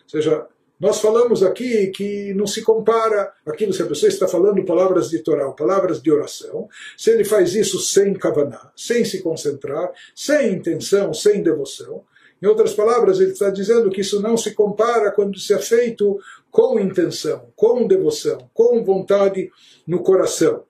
ou 0.04 0.10
seja, 0.10 0.48
nós 0.84 1.00
falamos 1.00 1.42
aqui 1.42 1.88
que 1.88 2.34
não 2.34 2.46
se 2.46 2.62
compara 2.62 3.32
aquilo 3.46 3.72
se 3.72 3.82
a 3.82 3.86
pessoa 3.86 4.10
está 4.10 4.28
falando 4.28 4.66
palavras 4.66 5.10
de 5.10 5.20
Torá, 5.20 5.50
palavras 5.52 6.02
de 6.02 6.12
oração, 6.12 6.68
se 6.98 7.10
ele 7.10 7.24
faz 7.24 7.56
isso 7.56 7.80
sem 7.80 8.13
kavaná, 8.13 8.70
sem 8.75 9.06
se 9.06 9.24
concentrar, 9.24 9.94
sem 10.13 10.56
intenção, 10.56 11.13
sem 11.13 11.42
devoção. 11.42 12.04
Em 12.42 12.48
outras 12.48 12.74
palavras, 12.74 13.22
ele 13.22 13.32
está 13.32 13.50
dizendo 13.50 13.90
que 13.90 14.02
isso 14.02 14.22
não 14.22 14.36
se 14.36 14.54
compara 14.54 15.10
quando 15.12 15.40
se 15.40 15.54
é 15.54 15.58
feito 15.58 16.20
com 16.52 16.78
intenção, 16.78 17.48
com 17.56 17.88
devoção, 17.88 18.50
com 18.54 18.84
vontade 18.84 19.50
no 19.88 20.04
coração. 20.04 20.63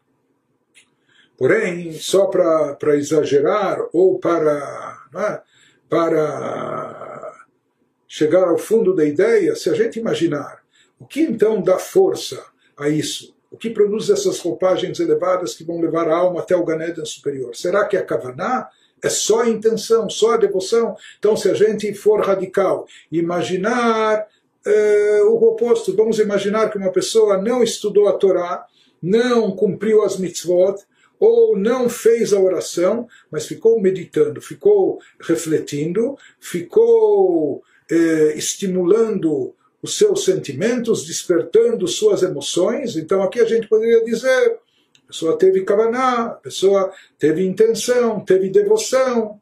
Porém, 1.36 1.91
só 1.93 2.27
para 2.27 2.96
exagerar 2.96 3.79
ou 3.91 4.20
para, 4.20 5.00
é, 5.15 5.41
para 5.89 7.02
chegar 8.13 8.48
ao 8.48 8.60
fundo 8.60 8.93
da 8.93 9.03
ideia, 9.03 9.55
se 9.55 9.72
a 9.72 9.74
gente 9.74 9.98
imaginar 9.98 10.62
o 11.00 11.05
que 11.05 11.22
então 11.22 11.60
dá 11.60 11.79
força 11.79 12.46
a 12.77 12.88
isso, 12.88 13.36
o 13.50 13.58
que 13.58 13.72
produz 13.72 14.08
essas 14.08 14.38
roupagens 14.39 15.00
elevadas 15.00 15.55
que 15.55 15.63
vão 15.63 15.82
levar 15.82 16.08
a 16.08 16.15
alma 16.15 16.41
até 16.41 16.55
o 16.55 16.63
Ganeden 16.63 17.05
superior? 17.05 17.55
Será 17.55 17.86
que 17.86 17.98
é 17.98 18.00
a 18.00 18.05
Kavaná? 18.05 18.70
É 19.01 19.10
só 19.10 19.41
a 19.41 19.50
intenção, 19.50 20.08
só 20.12 20.36
a 20.36 20.38
devoção? 20.38 20.96
Então, 21.17 21.36
se 21.36 21.50
a 21.50 21.55
gente 21.55 21.91
for 21.96 22.24
radical, 22.24 22.86
imaginar 23.12 24.27
eh, 24.63 25.22
o 25.24 25.34
oposto, 25.48 25.96
vamos 25.96 26.20
imaginar 26.20 26.70
que 26.70 26.77
uma 26.77 26.91
pessoa 26.91 27.41
não 27.41 27.63
estudou 27.63 28.08
a 28.08 28.13
Torá, 28.13 28.63
não 29.01 29.55
cumpriu 29.55 30.03
as 30.03 30.17
mitzvot, 30.17 30.75
ou 31.20 31.58
não 31.58 31.89
fez 31.89 32.32
a 32.32 32.39
oração, 32.39 33.08
mas 33.32 33.48
ficou 33.48 33.82
meditando, 33.82 34.39
ficou 34.39 35.00
refletindo, 35.20 36.15
ficou 36.39 37.63
eh, 37.90 38.34
estimulando 38.36 39.54
os 39.82 39.98
seus 39.98 40.24
sentimentos, 40.24 41.06
despertando 41.06 41.88
suas 41.88 42.24
emoções. 42.24 42.96
Então 42.96 43.22
aqui 43.22 43.40
a 43.42 43.46
gente 43.46 43.68
poderia 43.68 44.04
dizer, 44.04 44.60
a 45.04 45.08
pessoa 45.08 45.38
teve 45.38 45.66
kavaná, 45.66 46.28
a 46.28 46.30
pessoa 46.30 46.92
teve 47.20 47.46
intenção, 47.46 48.22
teve 48.22 48.50
devoção. 48.50 49.42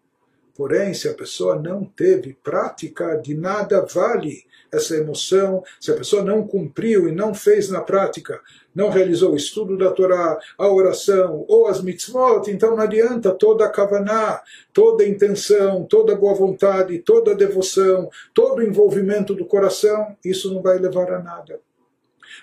Porém, 0.55 0.93
se 0.93 1.07
a 1.07 1.13
pessoa 1.13 1.55
não 1.55 1.83
teve 1.83 2.37
prática, 2.43 3.15
de 3.15 3.33
nada 3.33 3.85
vale 3.85 4.43
essa 4.71 4.95
emoção, 4.95 5.63
se 5.79 5.91
a 5.91 5.95
pessoa 5.95 6.23
não 6.23 6.47
cumpriu 6.47 7.07
e 7.07 7.11
não 7.11 7.33
fez 7.33 7.69
na 7.69 7.81
prática, 7.81 8.39
não 8.73 8.89
realizou 8.89 9.33
o 9.33 9.35
estudo 9.35 9.77
da 9.77 9.91
Torá, 9.91 10.39
a 10.57 10.67
oração 10.69 11.45
ou 11.47 11.67
as 11.67 11.81
mitzvot, 11.81 12.49
então 12.49 12.75
não 12.75 12.83
adianta 12.83 13.31
toda 13.31 13.65
a 13.65 13.69
kavaná, 13.69 14.41
toda 14.71 15.03
a 15.03 15.07
intenção, 15.07 15.83
toda 15.83 16.13
a 16.13 16.15
boa 16.15 16.33
vontade, 16.33 16.99
toda 16.99 17.31
a 17.31 17.35
devoção, 17.35 18.09
todo 18.33 18.59
o 18.59 18.63
envolvimento 18.63 19.33
do 19.33 19.45
coração, 19.45 20.15
isso 20.23 20.53
não 20.53 20.61
vai 20.61 20.77
levar 20.77 21.11
a 21.11 21.19
nada. 21.19 21.59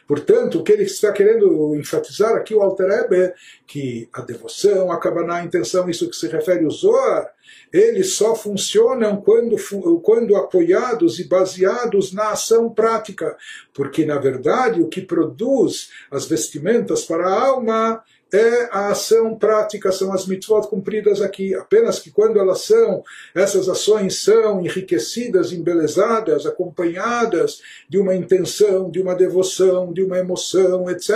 Portanto, 0.06 0.58
o 0.58 0.62
que 0.62 0.72
ele 0.72 0.84
está 0.84 1.12
querendo 1.12 1.74
enfatizar 1.76 2.34
aqui, 2.34 2.54
o 2.54 2.62
Alter 2.62 2.90
é 2.90 3.34
que 3.66 4.08
a 4.12 4.20
devoção, 4.22 4.90
a 4.90 4.98
Kavaná, 4.98 5.36
a 5.36 5.44
intenção, 5.44 5.88
isso 5.88 6.08
que 6.08 6.16
se 6.16 6.28
refere 6.28 6.64
ao 6.64 6.70
Zohar, 6.70 7.32
eles 7.72 8.14
só 8.14 8.34
funcionam 8.34 9.20
quando, 9.20 9.56
quando 10.02 10.36
apoiados 10.36 11.18
e 11.18 11.24
baseados 11.24 12.12
na 12.12 12.30
ação 12.30 12.70
prática, 12.70 13.36
porque 13.72 14.04
na 14.04 14.18
verdade 14.18 14.80
o 14.80 14.88
que 14.88 15.00
produz 15.00 15.90
as 16.10 16.26
vestimentas 16.26 17.04
para 17.04 17.26
a 17.26 17.46
alma 17.46 18.02
é 18.32 18.68
a 18.70 18.88
ação 18.88 19.34
prática, 19.34 19.90
são 19.90 20.12
as 20.12 20.26
mitzvot 20.26 20.68
cumpridas 20.68 21.22
aqui. 21.22 21.54
Apenas 21.54 21.98
que 21.98 22.10
quando 22.10 22.38
elas 22.38 22.62
são, 22.62 23.02
essas 23.34 23.68
ações 23.68 24.22
são 24.22 24.60
enriquecidas, 24.60 25.52
embelezadas, 25.52 26.44
acompanhadas 26.44 27.60
de 27.88 27.98
uma 27.98 28.14
intenção, 28.14 28.90
de 28.90 29.00
uma 29.00 29.14
devoção, 29.14 29.92
de 29.92 30.02
uma 30.02 30.18
emoção, 30.18 30.90
etc. 30.90 31.10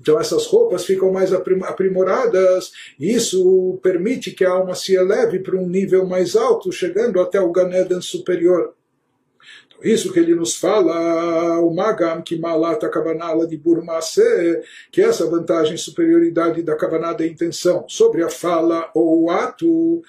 Então 0.00 0.18
essas 0.18 0.46
roupas 0.46 0.84
ficam 0.84 1.12
mais 1.12 1.32
aprimoradas, 1.32 2.72
e 2.98 3.12
isso 3.12 3.78
permite 3.82 4.30
que 4.30 4.44
a 4.44 4.50
alma 4.50 4.74
se 4.74 4.94
eleve 4.94 5.40
para 5.40 5.56
um 5.56 5.68
nível 5.68 6.06
mais 6.06 6.36
alto, 6.36 6.72
chegando 6.72 7.20
até 7.20 7.40
o 7.40 7.52
Ganeden 7.52 8.00
superior. 8.00 8.77
Isso 9.82 10.12
que 10.12 10.18
ele 10.18 10.34
nos 10.34 10.56
fala, 10.56 11.60
o 11.60 11.72
Magam, 11.72 12.20
que 12.20 12.38
malata 12.38 12.88
kavanala 12.88 13.46
de 13.46 13.56
burmase, 13.56 14.60
que 14.90 15.00
é 15.00 15.04
essa 15.04 15.26
vantagem, 15.26 15.76
superioridade 15.76 16.62
da 16.62 16.74
kavaná 16.74 17.12
da 17.12 17.24
intenção 17.24 17.84
sobre 17.88 18.24
a 18.24 18.28
fala 18.28 18.90
ou 18.92 19.24
o 19.24 19.30
ato, 19.30 20.02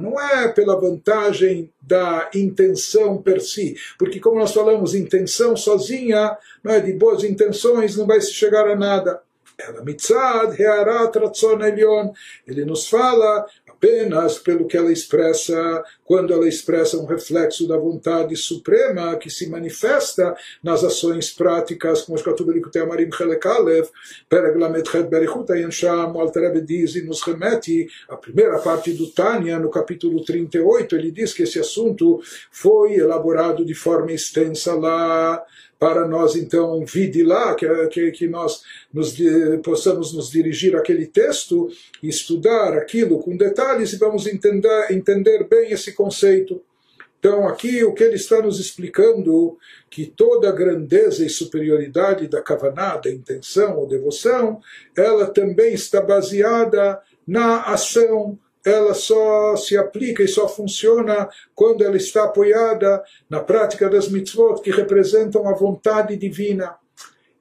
não 0.00 0.20
é 0.20 0.48
pela 0.48 0.80
vantagem 0.80 1.70
da 1.80 2.28
intenção 2.34 3.18
per 3.18 3.40
si, 3.40 3.76
porque 3.96 4.18
como 4.18 4.40
nós 4.40 4.52
falamos, 4.52 4.94
intenção 4.94 5.56
sozinha, 5.56 6.36
não 6.64 6.72
é 6.72 6.80
de 6.80 6.92
boas 6.92 7.22
intenções, 7.22 7.96
não 7.96 8.06
vai 8.06 8.20
se 8.20 8.32
chegar 8.32 8.68
a 8.68 8.74
nada. 8.74 9.22
Ela 9.58 9.82
mitzad, 9.82 10.54
rearat 10.54 11.16
ratzon 11.16 11.62
elion. 11.62 12.12
Ele 12.46 12.64
nos 12.64 12.88
fala 12.88 13.46
apenas 13.66 14.38
pelo 14.38 14.66
que 14.66 14.76
ela 14.76 14.92
expressa, 14.92 15.82
quando 16.06 16.32
ela 16.32 16.48
expressa 16.48 16.96
um 16.96 17.04
reflexo 17.04 17.66
da 17.66 17.76
vontade 17.76 18.36
suprema 18.36 19.16
que 19.16 19.28
se 19.28 19.50
manifesta 19.50 20.34
nas 20.62 20.84
ações 20.84 21.30
práticas, 21.30 22.02
como 22.02 22.16
Shkatuv 22.16 22.52
Likutei 22.52 22.80
Amarim 22.80 23.10
Chelekalev, 23.12 23.88
Pereglamet 24.28 24.88
Chet 24.88 25.08
Berichut 25.08 25.50
Ayansham, 25.52 26.14
o 26.16 26.60
diz 26.60 26.94
e 26.94 27.02
nos 27.02 27.22
remete 27.22 27.88
à 28.08 28.16
primeira 28.16 28.58
parte 28.58 28.92
do 28.92 29.08
Tânia, 29.08 29.58
no 29.58 29.68
capítulo 29.68 30.24
38, 30.24 30.94
ele 30.94 31.10
diz 31.10 31.34
que 31.34 31.42
esse 31.42 31.58
assunto 31.58 32.20
foi 32.50 32.94
elaborado 32.94 33.64
de 33.64 33.74
forma 33.74 34.12
extensa 34.12 34.74
lá, 34.74 35.44
para 35.78 36.08
nós 36.08 36.36
então 36.36 36.84
vide 36.84 37.22
lá, 37.22 37.54
que, 37.54 37.66
que, 37.88 38.10
que 38.10 38.28
nós 38.28 38.62
nos, 38.92 39.14
possamos 39.62 40.12
nos 40.14 40.30
dirigir 40.30 40.74
àquele 40.74 41.06
texto 41.06 41.68
e 42.02 42.08
estudar 42.08 42.72
aquilo 42.74 43.18
com 43.18 43.36
detalhes 43.36 43.92
e 43.92 43.98
vamos 43.98 44.26
entender, 44.26 44.86
entender 44.90 45.44
bem 45.44 45.72
esse 45.72 45.92
conceito. 45.96 46.62
Então, 47.18 47.48
aqui 47.48 47.82
o 47.82 47.92
que 47.92 48.04
ele 48.04 48.14
está 48.14 48.40
nos 48.40 48.60
explicando, 48.60 49.58
que 49.90 50.06
toda 50.06 50.48
a 50.48 50.52
grandeza 50.52 51.24
e 51.24 51.28
superioridade 51.30 52.28
da 52.28 52.40
kavaná, 52.40 52.96
da 52.96 53.10
intenção 53.10 53.78
ou 53.78 53.86
devoção, 53.86 54.60
ela 54.96 55.26
também 55.26 55.74
está 55.74 56.00
baseada 56.00 57.00
na 57.26 57.62
ação, 57.62 58.38
ela 58.64 58.94
só 58.94 59.56
se 59.56 59.76
aplica 59.76 60.22
e 60.22 60.28
só 60.28 60.48
funciona 60.48 61.28
quando 61.54 61.82
ela 61.82 61.96
está 61.96 62.24
apoiada 62.24 63.02
na 63.28 63.40
prática 63.40 63.88
das 63.88 64.08
mitzvot 64.08 64.60
que 64.60 64.70
representam 64.70 65.48
a 65.48 65.54
vontade 65.54 66.16
divina. 66.16 66.76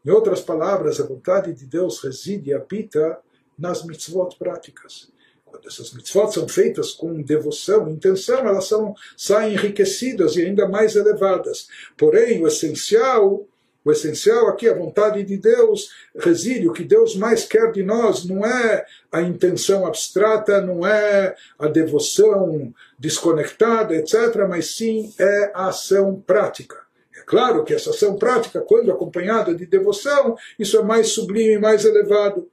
Em 0.05 0.09
outras 0.09 0.41
palavras, 0.41 0.99
a 0.99 1.05
vontade 1.05 1.53
de 1.53 1.65
Deus 1.65 1.99
reside 2.03 2.51
e 2.51 2.53
habita 2.53 3.19
nas 3.57 3.83
mitzvot 3.83 4.35
práticas. 4.37 5.11
Quando 5.55 5.67
essas 5.67 5.93
mitzvot 5.93 6.33
são 6.33 6.47
feitas 6.47 6.91
com 6.91 7.21
devoção, 7.21 7.89
intenção, 7.89 8.39
elas 8.39 8.67
são, 8.67 8.93
saem 9.15 9.53
enriquecidas 9.53 10.35
e 10.35 10.41
ainda 10.41 10.67
mais 10.67 10.95
elevadas. 10.95 11.67
Porém, 11.97 12.43
o 12.43 12.47
essencial 12.47 13.47
o 13.83 13.91
essencial 13.91 14.47
aqui, 14.47 14.67
a 14.67 14.73
vontade 14.73 15.23
de 15.23 15.37
Deus, 15.37 15.91
reside. 16.15 16.67
O 16.67 16.73
que 16.73 16.83
Deus 16.83 17.15
mais 17.15 17.45
quer 17.45 17.71
de 17.71 17.83
nós 17.83 18.25
não 18.25 18.43
é 18.43 18.83
a 19.11 19.21
intenção 19.21 19.85
abstrata, 19.85 20.59
não 20.59 20.87
é 20.87 21.35
a 21.59 21.67
devoção 21.67 22.73
desconectada, 22.97 23.95
etc., 23.95 24.47
mas 24.49 24.75
sim 24.75 25.13
é 25.19 25.51
a 25.53 25.67
ação 25.67 26.19
prática. 26.25 26.77
É 27.15 27.21
claro 27.27 27.63
que 27.63 27.75
essa 27.75 27.91
ação 27.91 28.17
prática, 28.17 28.59
quando 28.59 28.91
acompanhada 28.91 29.53
de 29.53 29.67
devoção, 29.67 30.35
isso 30.57 30.79
é 30.79 30.83
mais 30.83 31.09
sublime, 31.09 31.59
mais 31.59 31.85
elevado. 31.85 32.49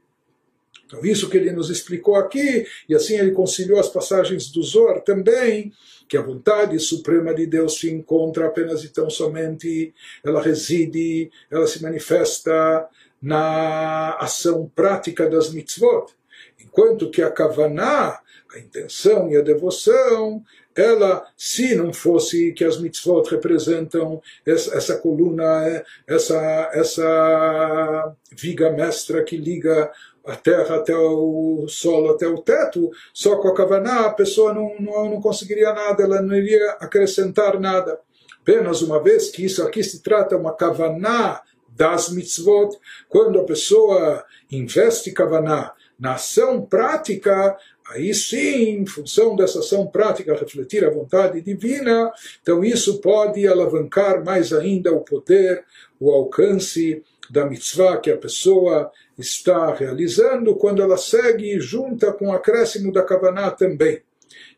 Então, 0.92 1.06
isso 1.06 1.30
que 1.30 1.38
ele 1.38 1.50
nos 1.52 1.70
explicou 1.70 2.16
aqui, 2.16 2.66
e 2.86 2.94
assim 2.94 3.14
ele 3.14 3.30
conciliou 3.30 3.80
as 3.80 3.88
passagens 3.88 4.50
do 4.50 4.62
Zohar 4.62 5.00
também, 5.00 5.72
que 6.06 6.18
a 6.18 6.22
vontade 6.22 6.78
suprema 6.78 7.34
de 7.34 7.46
Deus 7.46 7.80
se 7.80 7.90
encontra 7.90 8.46
apenas 8.46 8.84
e 8.84 8.90
tão 8.90 9.08
somente, 9.08 9.94
ela 10.22 10.42
reside, 10.42 11.30
ela 11.50 11.66
se 11.66 11.82
manifesta 11.82 12.86
na 13.22 14.16
ação 14.16 14.70
prática 14.74 15.26
das 15.30 15.50
mitzvot. 15.50 16.12
Enquanto 16.60 17.10
que 17.10 17.22
a 17.22 17.30
kavaná, 17.30 18.20
a 18.54 18.58
intenção 18.58 19.30
e 19.30 19.36
a 19.38 19.40
devoção, 19.40 20.44
ela, 20.76 21.26
se 21.36 21.74
não 21.74 21.92
fosse 21.92 22.52
que 22.52 22.64
as 22.64 22.78
mitzvot 22.78 23.30
representam 23.30 24.20
essa, 24.44 24.74
essa 24.76 24.96
coluna, 24.98 25.84
essa, 26.06 26.70
essa 26.74 28.14
viga 28.30 28.70
mestra 28.70 29.22
que 29.22 29.36
liga 29.36 29.90
a 30.24 30.36
terra 30.36 30.76
até 30.76 30.96
o 30.96 31.66
solo, 31.68 32.10
até 32.10 32.26
o 32.26 32.38
teto, 32.38 32.90
só 33.12 33.36
com 33.36 33.48
a 33.48 33.54
kavaná 33.54 34.06
a 34.06 34.12
pessoa 34.12 34.54
não, 34.54 34.74
não, 34.78 35.10
não 35.10 35.20
conseguiria 35.20 35.72
nada, 35.72 36.02
ela 36.02 36.22
não 36.22 36.36
iria 36.36 36.76
acrescentar 36.80 37.58
nada. 37.58 37.98
Apenas 38.40 38.82
uma 38.82 39.02
vez 39.02 39.30
que 39.30 39.44
isso 39.44 39.62
aqui 39.62 39.82
se 39.82 40.02
trata 40.02 40.36
uma 40.36 40.54
kavaná 40.54 41.42
das 41.68 42.10
mitzvot, 42.10 42.76
quando 43.08 43.40
a 43.40 43.44
pessoa 43.44 44.24
investe 44.50 45.12
kavaná 45.12 45.72
na 45.98 46.14
ação 46.14 46.62
prática, 46.62 47.56
aí 47.88 48.12
sim, 48.12 48.80
em 48.80 48.86
função 48.86 49.36
dessa 49.36 49.60
ação 49.60 49.86
prática, 49.86 50.34
refletir 50.34 50.84
a 50.84 50.90
vontade 50.90 51.40
divina, 51.40 52.12
então 52.42 52.64
isso 52.64 53.00
pode 53.00 53.46
alavancar 53.46 54.24
mais 54.24 54.52
ainda 54.52 54.92
o 54.92 55.00
poder, 55.00 55.64
o 55.98 56.10
alcance 56.10 57.02
da 57.32 57.46
mitzvah 57.46 57.96
que 57.96 58.10
a 58.10 58.16
pessoa 58.18 58.92
está 59.18 59.72
realizando 59.72 60.54
quando 60.54 60.82
ela 60.82 60.98
segue 60.98 61.58
junta 61.58 62.12
com 62.12 62.28
o 62.28 62.32
acréscimo 62.32 62.92
da 62.92 63.02
Kavaná 63.02 63.50
também. 63.50 64.02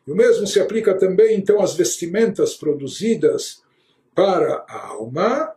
E 0.05 0.11
o 0.11 0.15
mesmo 0.15 0.45
se 0.45 0.59
aplica 0.59 0.93
também, 0.93 1.37
então, 1.37 1.61
às 1.61 1.73
vestimentas 1.73 2.53
produzidas 2.53 3.63
para 4.13 4.65
a 4.67 4.87
alma. 4.87 5.53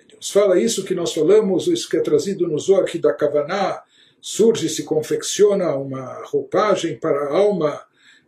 Ele 0.00 0.16
nos 0.16 0.28
fala 0.32 0.58
isso 0.58 0.84
que 0.84 0.92
nós 0.92 1.14
falamos, 1.14 1.68
isso 1.68 1.88
que 1.88 1.98
é 1.98 2.00
trazido 2.00 2.48
no 2.48 2.58
Zohar, 2.58 2.84
que 2.84 2.98
da 2.98 3.12
Kavaná 3.12 3.84
surge, 4.20 4.68
se 4.68 4.82
confecciona 4.82 5.72
uma 5.76 6.24
roupagem 6.24 6.98
para 6.98 7.26
a 7.26 7.36
alma 7.36 7.80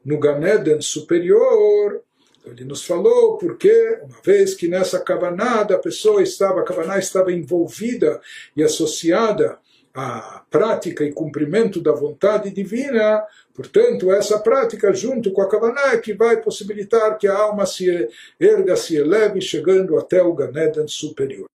no 0.04 0.16
Ganeden 0.16 0.80
superior. 0.80 2.04
Ele 2.50 2.64
nos 2.64 2.84
falou 2.84 3.38
porque, 3.38 4.00
uma 4.02 4.20
vez 4.22 4.54
que 4.54 4.68
nessa 4.68 5.00
Kavaná 5.00 5.60
a 5.60 5.78
pessoa 5.78 6.22
estava, 6.22 6.60
a 6.60 6.64
Kavaná 6.64 6.98
estava 6.98 7.32
envolvida 7.32 8.20
e 8.56 8.62
associada 8.62 9.58
a 9.94 10.44
prática 10.50 11.04
e 11.04 11.12
cumprimento 11.12 11.80
da 11.80 11.92
vontade 11.92 12.50
divina, 12.50 13.24
portanto, 13.54 14.12
essa 14.12 14.38
prática 14.38 14.92
junto 14.92 15.32
com 15.32 15.42
a 15.42 15.48
Kavaná 15.48 15.92
é 15.92 15.98
que 15.98 16.12
vai 16.14 16.40
possibilitar 16.40 17.18
que 17.18 17.26
a 17.26 17.36
alma 17.36 17.66
se 17.66 18.08
erga, 18.38 18.76
se 18.76 18.96
eleve, 18.96 19.40
chegando 19.40 19.98
até 19.98 20.22
o 20.22 20.34
Ganeden 20.34 20.86
superior. 20.86 21.46